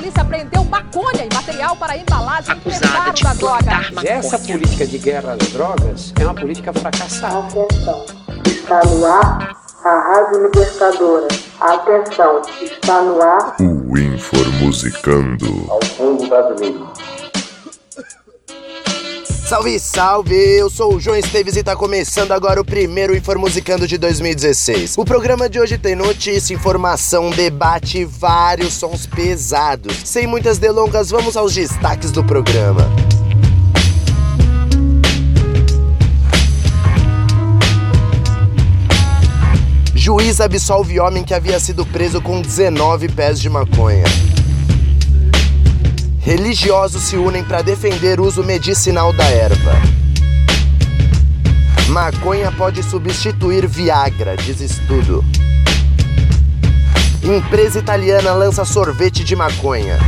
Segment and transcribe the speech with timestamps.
[0.00, 3.70] polícia apreendeu maconha e material para embalagem e preparo da droga.
[4.02, 7.40] Essa política de guerra às drogas é uma política fracassada.
[7.40, 8.06] Atenção,
[8.46, 11.28] está no ar a Rádio Libertadora.
[11.60, 15.66] Atenção, está no ar o Informusicando.
[15.68, 16.86] ao fundo da avenida.
[19.50, 20.36] Salve, salve!
[20.36, 24.96] Eu sou o João Esteves e tá começando agora o primeiro Informusicando de 2016.
[24.96, 29.92] O programa de hoje tem notícia, informação, debate e vários sons pesados.
[30.04, 32.88] Sem muitas delongas, vamos aos destaques do programa.
[39.92, 44.04] Juiz absolve homem que havia sido preso com 19 pés de maconha.
[46.30, 49.72] Religiosos se unem para defender o uso medicinal da erva.
[51.88, 55.24] Maconha pode substituir Viagra, diz estudo.
[57.20, 59.98] Empresa italiana lança sorvete de maconha.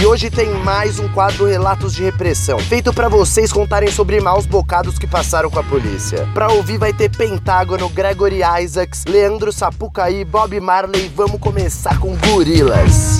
[0.00, 4.46] E hoje tem mais um quadro Relatos de Repressão, feito para vocês contarem sobre maus
[4.46, 6.28] bocados que passaram com a polícia.
[6.32, 11.10] Pra ouvir vai ter Pentágono, Gregory Isaacs, Leandro Sapucaí, Bob Marley.
[11.12, 13.18] Vamos começar com Gorilas.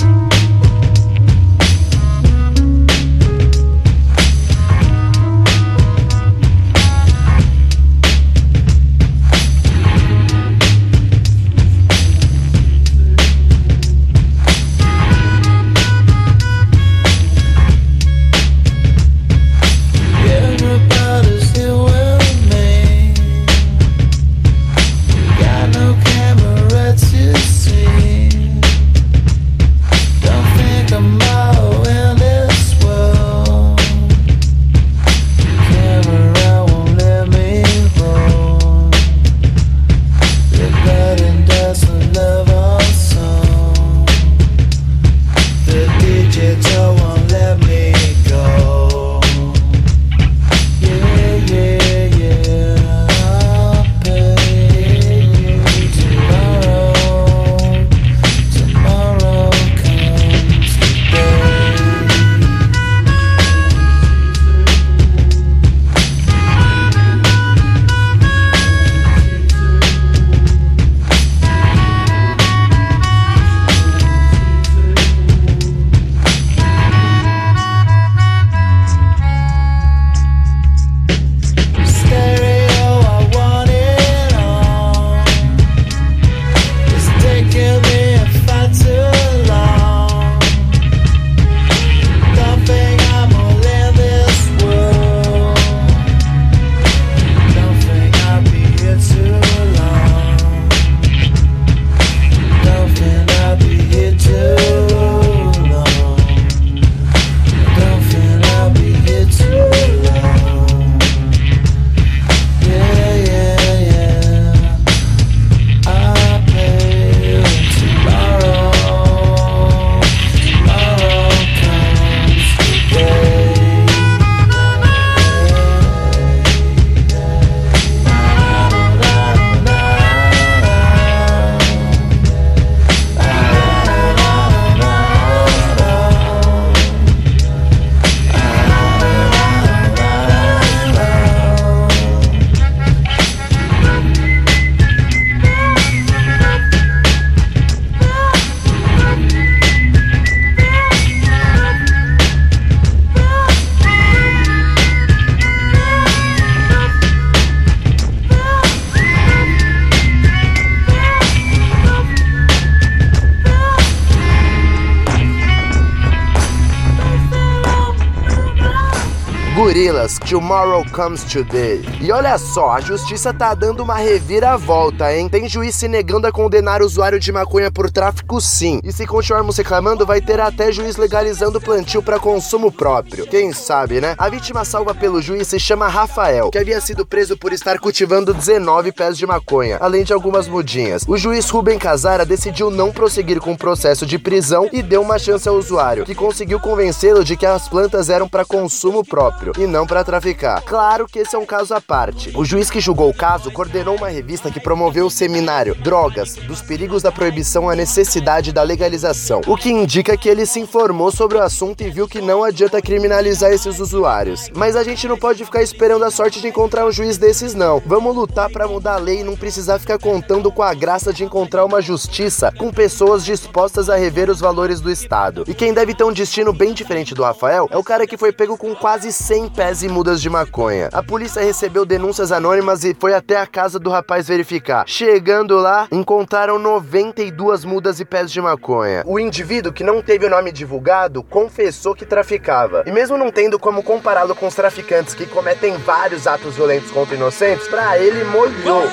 [169.72, 171.80] Gorilas, Tomorrow Comes Today.
[171.98, 175.30] E olha só, a justiça tá dando uma reviravolta, hein?
[175.30, 178.80] Tem juiz se negando a condenar usuário de maconha por tráfico sim.
[178.84, 183.26] E se continuarmos reclamando, vai ter até juiz legalizando plantio para consumo próprio.
[183.26, 184.14] Quem sabe, né?
[184.18, 188.34] A vítima salva pelo juiz se chama Rafael, que havia sido preso por estar cultivando
[188.34, 191.06] 19 pés de maconha, além de algumas mudinhas.
[191.08, 195.18] O juiz Rubem Casara decidiu não prosseguir com o processo de prisão e deu uma
[195.18, 199.61] chance ao usuário, que conseguiu convencê-lo de que as plantas eram para consumo próprio.
[199.62, 200.62] E não para traficar.
[200.62, 202.32] Claro que esse é um caso à parte.
[202.36, 206.60] O juiz que julgou o caso coordenou uma revista que promoveu o seminário Drogas, dos
[206.60, 211.38] perigos da proibição à necessidade da legalização, o que indica que ele se informou sobre
[211.38, 214.50] o assunto e viu que não adianta criminalizar esses usuários.
[214.54, 217.82] Mas a gente não pode ficar esperando a sorte de encontrar um juiz desses não.
[217.86, 221.24] Vamos lutar para mudar a lei e não precisar ficar contando com a graça de
[221.24, 225.44] encontrar uma justiça com pessoas dispostas a rever os valores do Estado.
[225.46, 228.32] E quem deve ter um destino bem diferente do Rafael é o cara que foi
[228.32, 230.88] pego com quase 100 pés e mudas de maconha.
[230.92, 234.84] A polícia recebeu denúncias anônimas e foi até a casa do rapaz verificar.
[234.86, 239.02] Chegando lá, encontraram 92 mudas e pés de maconha.
[239.06, 242.82] O indivíduo, que não teve o nome divulgado, confessou que traficava.
[242.86, 247.14] E mesmo não tendo como compará-lo com os traficantes que cometem vários atos violentos contra
[247.14, 248.84] inocentes, pra ele molhou.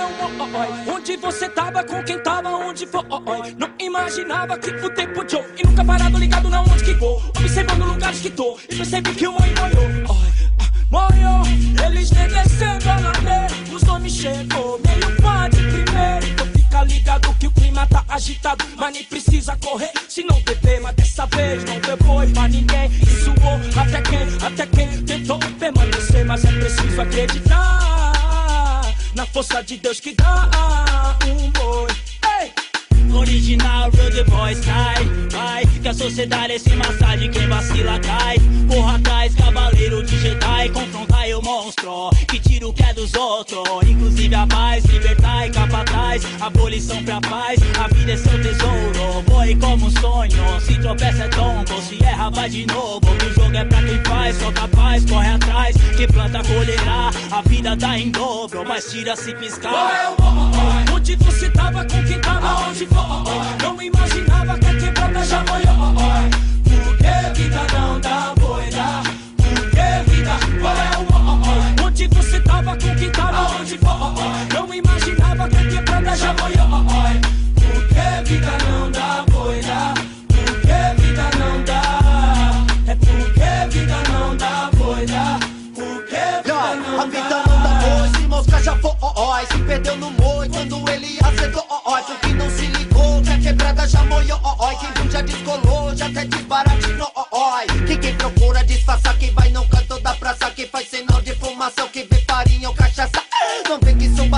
[0.87, 3.03] Onde você tava, com quem tava, onde foi?
[3.57, 7.21] Não imaginava que o tempo de E nunca parado ligado na onde que vou.
[7.37, 10.18] Observando lugares que tô e percebi que o mãe molhou.
[10.89, 11.43] Molhou,
[11.85, 13.47] eles descendo a ladeira.
[13.71, 16.27] Os nomes chegou, meio pode primeiro.
[16.27, 19.91] Então fica ligado que o clima tá agitado, mas nem precisa correr.
[20.07, 22.89] Se não beber, mas dessa vez não depois pra ninguém.
[22.91, 28.81] E suou até quem, até quem tentou permanecer, mas é preciso acreditar
[29.13, 30.49] na força de Deus que dá
[31.27, 31.91] um boi.
[32.41, 32.51] Ei!
[33.13, 35.18] Original, Rude Boys, Que
[35.89, 38.37] a sociedade é sem massagem, quem vacila cai
[38.67, 41.09] Porra atrás, cavaleiro de Jedi Confrontar
[41.39, 43.63] o monstro, que tira o que é dos outros.
[43.87, 46.23] Inclusive a paz, libertar e capa atrás.
[46.41, 49.23] Abolição pra paz, a vida é seu tesouro.
[49.27, 51.81] Boi como um sonho, se tropeça é tombo.
[51.81, 55.29] Se erra vai de novo, que o jogo é pra quem faz Sou capaz, corre
[55.29, 60.15] atrás, que planta colherá A vida dá em dobro, mas tira se piscar.
[60.93, 63.63] Onde você tava, com quem tava, onde foi?
[63.63, 63.89] Não imaginava que a quebrada já molhou.
[63.89, 64.89] Por que vida não dá que é?
[71.85, 73.87] Onde você tava, com quem tava, onde foi?
[74.53, 74.88] Não imaginava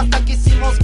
[0.03, 0.81] vê que isso basta que se moscar,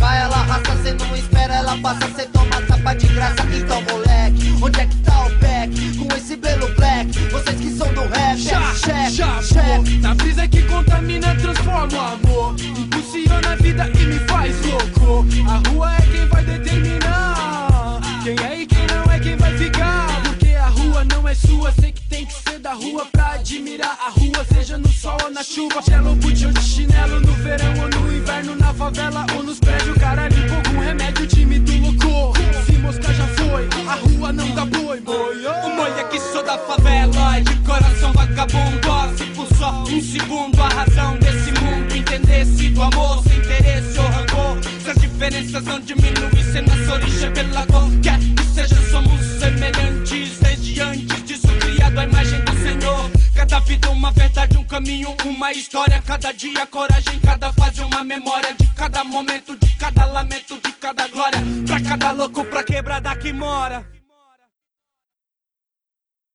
[54.98, 56.02] caminho, uma história.
[56.06, 61.08] Cada dia coragem, cada fase uma memória de cada momento, de cada lamento, de cada
[61.08, 61.40] glória.
[61.66, 63.86] Pra cada louco, pra quebrada que mora.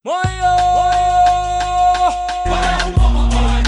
[0.04, 0.22] Moio!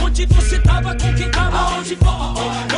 [0.04, 2.73] Onde você tava, com quem tava, onde foi?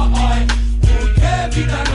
[0.00, 0.46] Já molhou.
[0.80, 1.89] Por que vida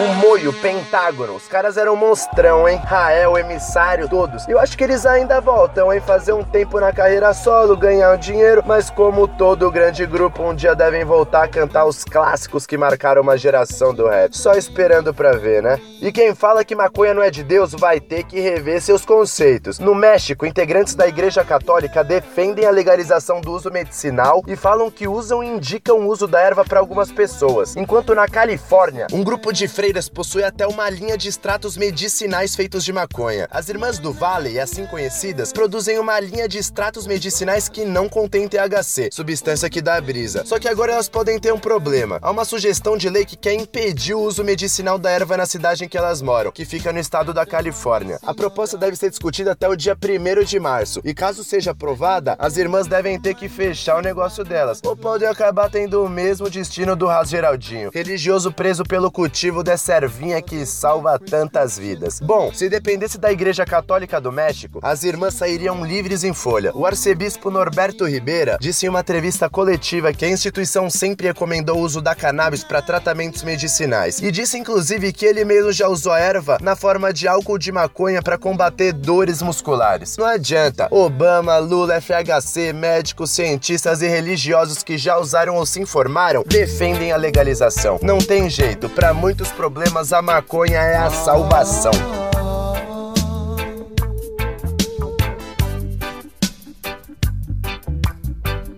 [0.00, 2.80] O Moio, Pentágono, os caras eram monstrão, hein?
[2.84, 4.46] Rael, emissário, todos.
[4.46, 5.98] Eu acho que eles ainda voltam, hein?
[5.98, 10.54] Fazer um tempo na carreira solo, ganhar um dinheiro, mas como todo grande grupo, um
[10.54, 14.38] dia devem voltar a cantar os clássicos que marcaram uma geração do rap.
[14.38, 15.80] Só esperando pra ver, né?
[16.00, 19.80] E quem fala que maconha não é de Deus vai ter que rever seus conceitos.
[19.80, 25.08] No México, integrantes da Igreja Católica defendem a legalização do uso medicinal e falam que
[25.08, 27.76] usam e indicam o uso da erva para algumas pessoas.
[27.76, 32.84] Enquanto na Califórnia, um grupo de freiras possui até uma linha de extratos medicinais feitos
[32.84, 33.48] de maconha.
[33.50, 38.46] As irmãs do Vale, assim conhecidas, produzem uma linha de extratos medicinais que não contém
[38.46, 40.44] THC, substância que dá brisa.
[40.44, 42.18] Só que agora elas podem ter um problema.
[42.20, 45.84] Há uma sugestão de lei que quer impedir o uso medicinal da erva na cidade
[45.84, 48.18] em que elas moram, que fica no estado da Califórnia.
[48.22, 52.36] A proposta deve ser discutida até o dia 1 de março, e caso seja aprovada,
[52.38, 56.50] as irmãs devem ter que fechar o negócio delas, ou podem acabar tendo o mesmo
[56.50, 62.20] destino do Ras Geraldinho, religioso preso pelo cultivo dessa ervinha que salva tantas vidas.
[62.20, 66.72] Bom, se dependesse da Igreja Católica do México, as irmãs sairiam livres em folha.
[66.74, 71.80] O arcebispo Norberto Ribeira disse em uma entrevista coletiva que a instituição sempre recomendou o
[71.80, 76.18] uso da cannabis para tratamentos medicinais e disse inclusive que ele mesmo já usou a
[76.18, 80.16] erva na forma de álcool de maconha para combater dores musculares.
[80.16, 80.88] Não adianta.
[80.90, 87.16] Obama, Lula, FHC, médicos, cientistas e religiosos que já usaram ou se informaram defendem a
[87.16, 87.98] legalização.
[88.02, 89.67] Não tem jeito, para muitos problemas
[90.12, 91.92] a maconha é a salvação.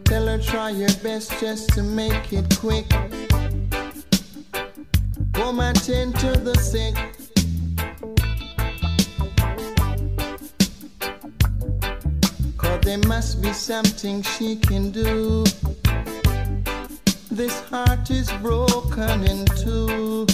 [0.05, 2.87] Tell her try your best just to make it quick.
[5.33, 6.97] Come and tend to the sick.
[12.57, 15.45] Cause there must be something she can do.
[17.31, 20.27] This heart is broken in two.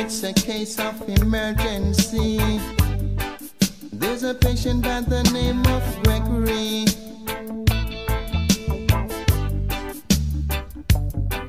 [0.00, 2.38] It's a case of emergency.
[3.92, 6.86] There's a patient by the name of Gregory.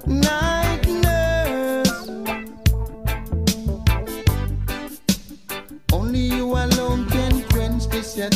[0.06, 2.10] Night nurse.
[5.94, 8.32] Only you alone can quench this your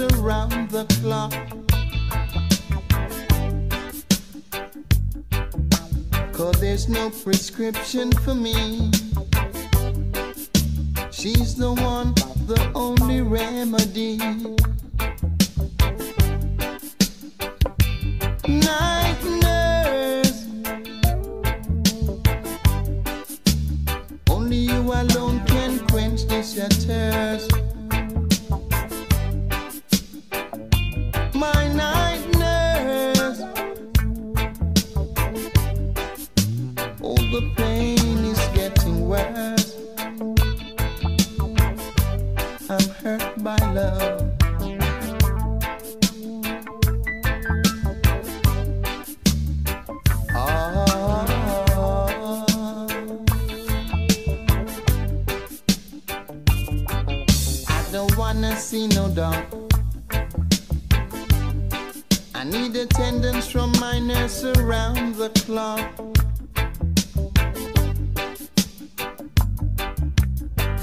[0.00, 1.32] around the clock.
[6.32, 8.90] Cause there's no prescription for me.
[11.10, 12.14] She's the one,
[12.46, 14.18] the only remedy.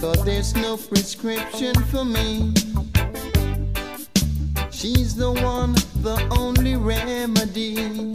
[0.02, 2.56] Cause there's no prescription for me.
[4.72, 8.12] She's the one, the only remedy.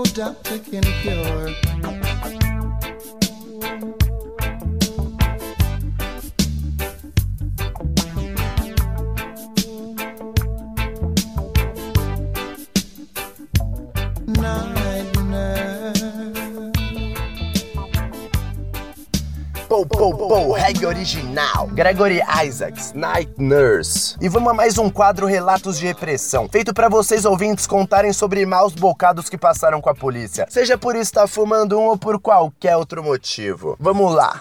[0.00, 2.09] No doctor can cure.
[20.30, 21.66] Pou, reggae original.
[21.72, 24.14] Gregory Isaacs, Night Nurse.
[24.20, 28.46] E vamos a mais um quadro Relatos de Repressão, feito para vocês ouvintes contarem sobre
[28.46, 32.76] maus bocados que passaram com a polícia, seja por estar fumando um ou por qualquer
[32.76, 33.76] outro motivo.
[33.80, 34.38] Vamos lá.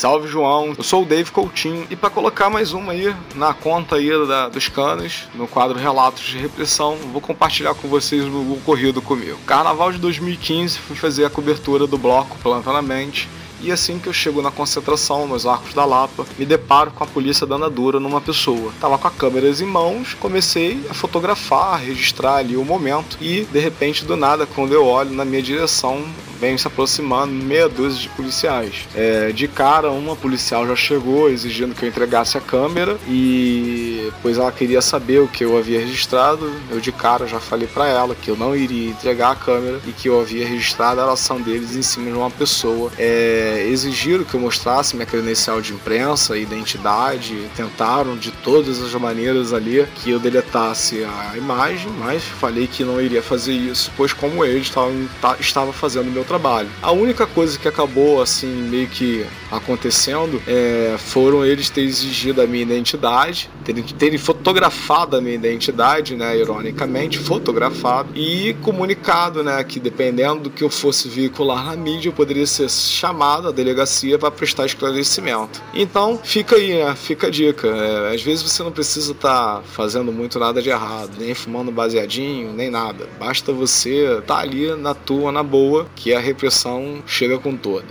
[0.00, 1.86] Salve João, eu sou o Dave Coutinho.
[1.90, 6.22] E para colocar mais uma aí na conta aí da, dos canos, no quadro Relatos
[6.22, 9.36] de Repressão, vou compartilhar com vocês o ocorrido comigo.
[9.46, 13.28] Carnaval de 2015 fui fazer a cobertura do bloco Planta na Mente
[13.62, 17.06] e assim que eu chego na concentração, nos arcos da Lapa, me deparo com a
[17.06, 18.72] polícia dando a dura numa pessoa.
[18.80, 23.44] Tava com a câmeras em mãos, comecei a fotografar, a registrar ali o momento e
[23.44, 26.04] de repente do nada, quando eu olho na minha direção,
[26.40, 28.88] vem se aproximando meia dúzia de policiais.
[28.94, 33.89] É, de cara, uma policial já chegou exigindo que eu entregasse a câmera e
[34.22, 36.50] pois ela queria saber o que eu havia registrado.
[36.70, 39.92] Eu de cara já falei para ela que eu não iria entregar a câmera e
[39.92, 42.90] que eu havia registrado a relação deles em cima de uma pessoa.
[42.98, 49.52] É, exigiram que eu mostrasse minha credencial de imprensa, identidade, tentaram de todas as maneiras
[49.52, 54.44] ali que eu deletasse a imagem, mas falei que não iria fazer isso, pois como
[54.44, 56.68] eles estavam, estava fazendo meu trabalho.
[56.82, 62.46] A única coisa que acabou assim meio que acontecendo é, foram eles terem exigido a
[62.46, 69.78] minha identidade, terem, terem fotografado a minha identidade, né, ironicamente, fotografado e comunicado, né, que
[69.78, 74.30] dependendo do que eu fosse veicular na mídia, eu poderia ser chamado à delegacia para
[74.30, 75.60] prestar esclarecimento.
[75.74, 77.68] Então, fica aí, né, fica a dica.
[77.68, 81.70] É, às vezes você não precisa estar tá fazendo muito nada de errado, nem fumando
[81.70, 83.06] baseadinho, nem nada.
[83.18, 87.88] Basta você estar tá ali na tua, na boa, que a repressão chega com toda.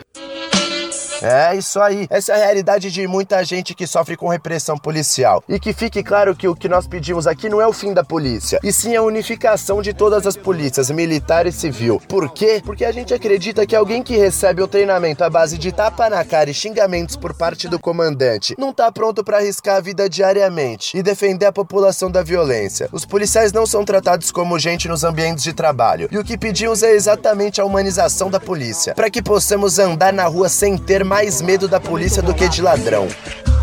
[1.22, 2.08] É isso aí.
[2.10, 5.44] Essa é a realidade de muita gente que sofre com repressão policial.
[5.48, 8.04] E que fique claro que o que nós pedimos aqui não é o fim da
[8.04, 12.02] polícia, e sim a unificação de todas as polícias, militar e civil.
[12.08, 12.62] Por quê?
[12.64, 16.24] Porque a gente acredita que alguém que recebe o treinamento à base de tapa na
[16.24, 20.98] cara e xingamentos por parte do comandante não tá pronto para arriscar a vida diariamente
[20.98, 22.90] e defender a população da violência.
[22.92, 26.08] Os policiais não são tratados como gente nos ambientes de trabalho.
[26.12, 30.26] E o que pedimos é exatamente a humanização da polícia, para que possamos andar na
[30.26, 33.08] rua sem ter mais medo da polícia do que de ladrão.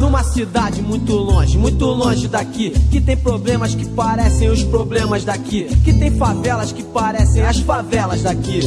[0.00, 5.64] Numa cidade muito longe, muito longe daqui, que tem problemas que parecem os problemas daqui,
[5.84, 8.58] que tem favelas que parecem as favelas daqui.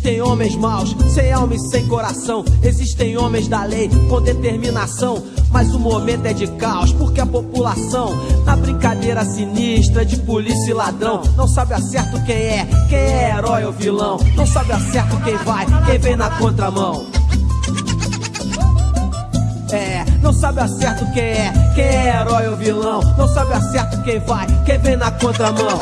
[0.00, 2.42] Existem homens maus, sem alma e sem coração.
[2.62, 5.22] Existem homens da lei com determinação.
[5.50, 8.10] Mas o momento é de caos, porque a população,
[8.46, 13.36] na brincadeira sinistra de polícia e ladrão, não sabe a certo quem é, quem é
[13.36, 14.18] herói ou vilão.
[14.34, 17.06] Não sabe a certo quem vai, quem vem na contramão.
[19.70, 23.00] É, não sabe a certo quem é, quem é herói ou vilão.
[23.18, 25.78] Não sabe a certo quem vai, quem vem na contramão.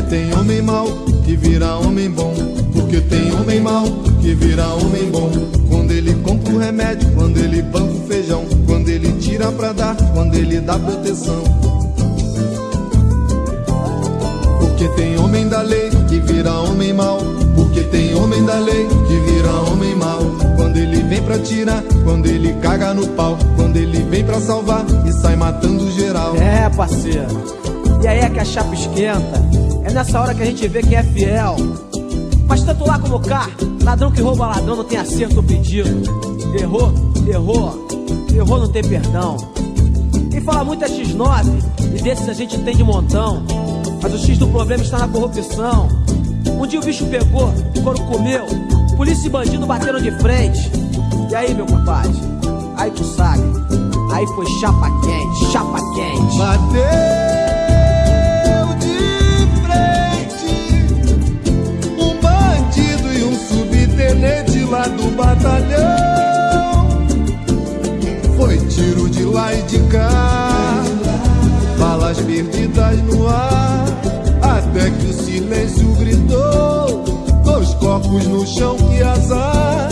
[0.00, 0.86] Porque tem homem mau
[1.24, 2.32] que vira homem bom.
[2.72, 3.84] Porque tem homem mau
[4.22, 5.30] que vira homem bom.
[5.68, 8.46] Quando ele compra o remédio, quando ele banca o feijão.
[8.66, 11.42] Quando ele tira pra dar, quando ele dá proteção.
[14.58, 17.18] Porque tem homem da lei que vira homem mau.
[17.54, 20.20] Porque tem homem da lei que vira homem mau.
[20.56, 23.36] Quando ele vem pra tirar, quando ele caga no pau.
[23.54, 26.34] Quando ele vem pra salvar e sai matando geral.
[26.36, 27.28] É, parceiro.
[28.02, 29.59] E aí é que a chapa esquenta.
[29.84, 31.56] É nessa hora que a gente vê quem é fiel.
[32.46, 33.48] Mas tanto lá como cá,
[33.82, 35.88] ladrão que rouba ladrão não tem acerto pedido.
[36.58, 36.92] Errou,
[37.26, 37.86] errou,
[38.34, 39.36] errou não tem perdão.
[40.30, 41.62] Quem fala muito é X9,
[41.94, 43.44] e desses a gente tem de montão.
[44.02, 45.88] Mas o X do problema está na corrupção.
[46.58, 48.46] Um dia o bicho pegou, o couro comeu,
[48.96, 50.70] polícia e bandido bateram de frente.
[51.30, 52.12] E aí, meu compadre?
[52.76, 53.42] Aí tu sabe.
[54.12, 56.38] Aí foi chapa quente, chapa quente.
[56.38, 57.29] Bateu!
[65.10, 66.88] Batalhão.
[68.36, 70.82] Foi tiro de lá e de cá,
[71.78, 73.84] balas perdidas no ar.
[74.42, 77.04] Até que o silêncio gritou:
[77.44, 79.88] dois corpos no chão, que azar.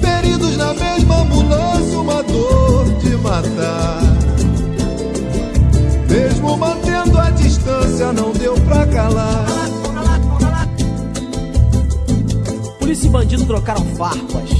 [0.00, 3.89] Feridos na mesma ambulância, uma dor de matar.
[13.10, 14.50] Polícia e bandido trocaram farpas.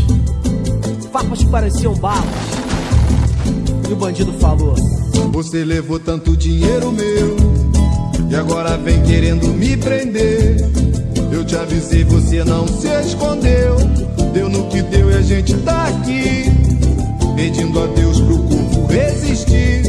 [1.12, 2.24] Farpas que pareciam balas.
[3.88, 4.74] E o bandido falou:
[5.32, 7.36] Você levou tanto dinheiro meu.
[8.28, 10.56] E agora vem querendo me prender.
[11.32, 13.76] Eu te avisei, você não se escondeu.
[14.32, 16.44] Deu no que deu e a gente tá aqui.
[17.34, 19.82] Pedindo a Deus pro corpo resistir.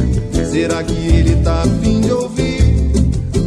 [0.49, 2.70] Será que ele tá afim de ouvir?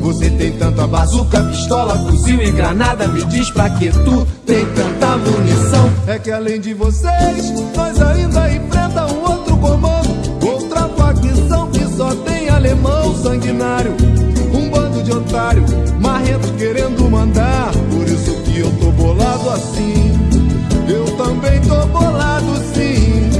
[0.05, 3.09] Você tem tanta bazuca, pistola, fuzil e granada.
[3.09, 5.91] Me diz pra que tu tem tanta munição.
[6.07, 10.47] É que além de vocês, nós ainda enfrenta um outro comando.
[10.47, 13.97] Outra facção que só tem alemão sanguinário.
[14.53, 15.65] Um bando de otário,
[15.99, 17.73] marrento querendo mandar.
[17.91, 18.35] Por isso
[19.55, 20.13] assim.
[20.89, 23.31] Eu também tô bolado sim.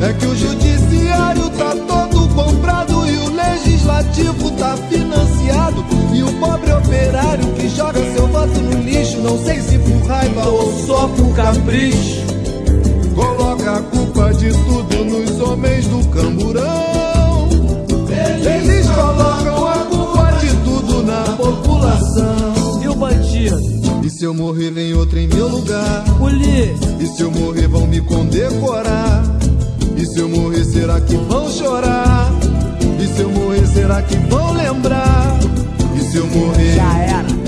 [0.00, 5.97] É que o judiciário tá todo comprado e o legislativo tá financiado.
[6.40, 11.08] Pobre operário que joga seu voto no lixo, não sei se por raiva ou só
[11.08, 12.22] por capricho.
[13.14, 17.48] Coloca a culpa de tudo nos homens do camburão.
[18.40, 22.82] Eles colocam a culpa de tudo na população.
[22.82, 23.58] E o bandido?
[24.04, 26.04] E se eu morrer, vem outro em meu lugar?
[26.18, 26.96] Polícia.
[27.00, 29.24] E se eu morrer, vão me condecorar?
[29.96, 32.30] E se eu morrer, será que vão chorar?
[33.00, 35.37] E se eu morrer, será que vão lembrar?
[36.10, 36.74] Se eu morrer?
[36.74, 37.47] Já era.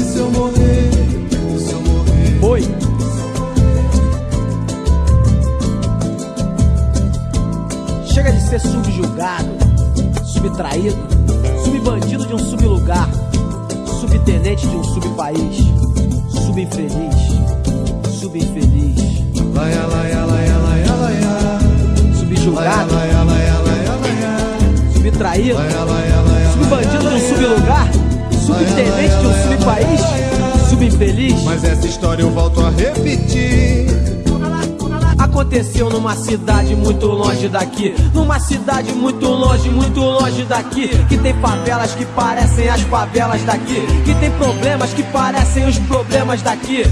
[36.00, 37.94] Numa cidade muito longe daqui.
[38.14, 40.88] Numa cidade muito longe, muito longe daqui.
[41.06, 43.82] Que tem favelas que parecem as favelas daqui.
[44.06, 46.84] Que tem problemas que parecem os problemas daqui.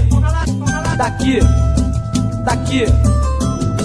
[0.95, 1.39] Daqui,
[2.45, 2.85] daqui,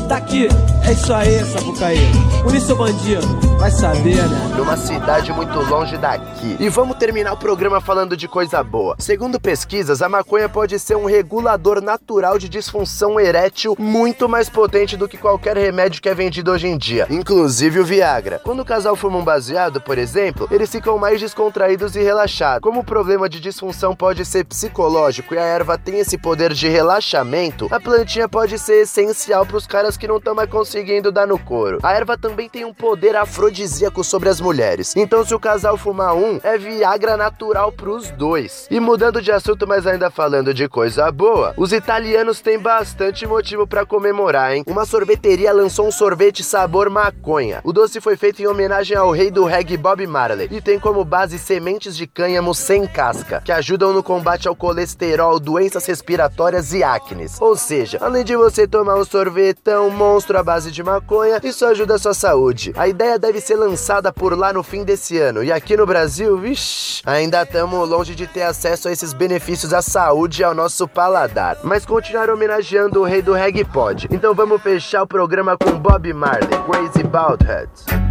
[0.08, 0.48] daqui.
[0.82, 2.06] É isso aí, Sapucaí.
[2.42, 3.26] Polícia bandido,
[3.58, 4.44] vai saber, né?
[4.56, 6.56] numa cidade muito longe daqui.
[6.60, 8.96] E vamos terminar o programa falando de coisa boa.
[8.98, 14.96] Segundo pesquisas, a maconha pode ser um regulador natural de disfunção erétil muito mais potente
[14.96, 18.40] do que qualquer remédio que é vendido hoje em dia, inclusive o Viagra.
[18.42, 22.62] Quando o casal fuma um baseado, por exemplo, eles ficam mais descontraídos e relaxados.
[22.62, 26.68] Como o problema de disfunção pode ser psicológico e a erva tem esse poder de
[26.68, 31.26] relaxamento, a plantinha pode ser essencial para os caras que não estão mais conseguindo dar
[31.26, 31.78] no couro.
[31.82, 34.94] A erva também tem um poder afrodisíaco sobre as mulheres.
[34.96, 38.66] Então, se o casal fumar um, é Viagra natural pros dois.
[38.70, 43.66] E mudando de assunto, mas ainda falando de coisa boa, os italianos têm bastante motivo
[43.66, 44.64] para comemorar, hein?
[44.66, 47.60] Uma sorveteria lançou um sorvete sabor maconha.
[47.64, 51.04] O doce foi feito em homenagem ao rei do reggae Bob Marley e tem como
[51.04, 56.82] base sementes de cânhamo sem casca, que ajudam no combate ao colesterol, doenças respiratórias e
[56.82, 57.40] acnes.
[57.40, 61.96] Ou seja, além de você tomar um sorvetão monstro à base de maconha, isso ajuda
[61.96, 62.72] a sua saúde.
[62.76, 65.42] A ideia deve ser lançada por lá no fim desse ano.
[65.42, 69.82] E aqui no Brasil, vixi, ainda estamos longe de ter acesso a esses benefícios à
[69.82, 71.58] saúde e ao nosso paladar.
[71.62, 74.08] Mas continuar homenageando o rei do reggae pode.
[74.10, 78.03] Então vamos fechar o programa com Bob Marley, Crazy About Heads.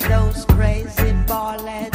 [0.00, 1.93] Those crazy ballets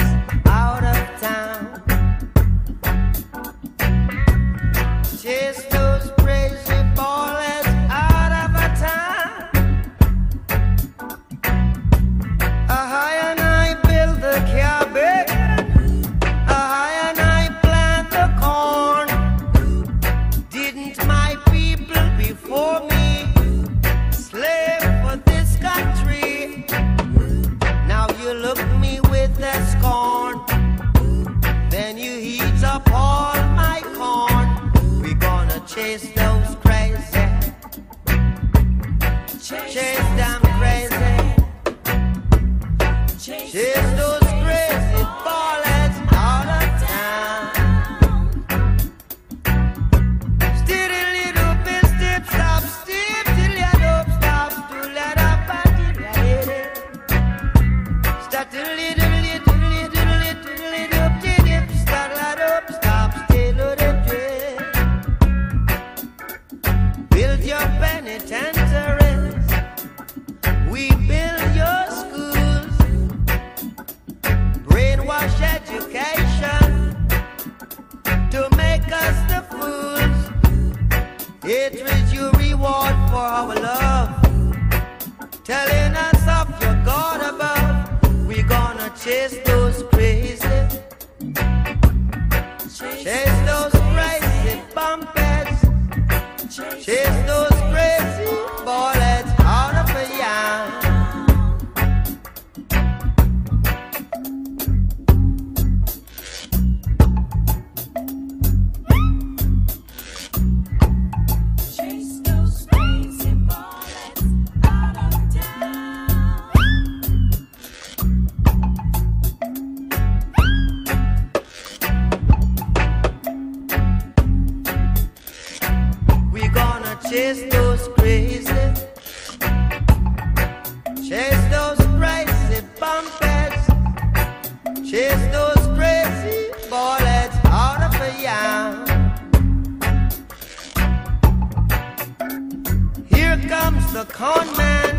[143.94, 144.98] the con man,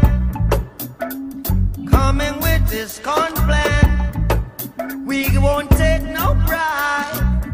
[1.88, 5.06] coming with his con plan.
[5.06, 7.44] We won't take no bribe.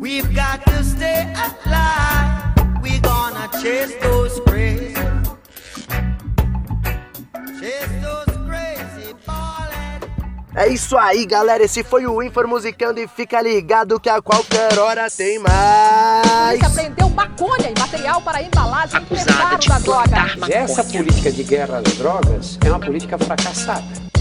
[0.00, 2.82] We've got to stay alive.
[2.82, 4.94] We gonna chase those crazy,
[10.58, 11.62] É isso aí, galera.
[11.62, 16.58] Esse foi o Infor Musicando e fica ligado que a qualquer hora tem mais.
[16.58, 20.16] Polícia apreendeu maconha e material para embalagem e preparo da droga.
[20.50, 24.17] Essa política de guerra às drogas é uma política fracassada.